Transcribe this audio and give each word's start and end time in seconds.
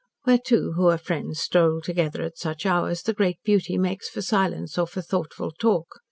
Where 0.23 0.39
two 0.39 0.71
who 0.71 0.87
are 0.87 0.97
friends 0.97 1.39
stroll 1.39 1.79
together 1.79 2.23
at 2.23 2.35
such 2.35 2.65
hours, 2.65 3.03
the 3.03 3.13
great 3.13 3.37
beauty 3.45 3.77
makes 3.77 4.09
for 4.09 4.23
silence 4.23 4.75
or 4.79 4.87
for 4.87 5.03
thoughtful 5.03 5.51
talk. 5.51 5.89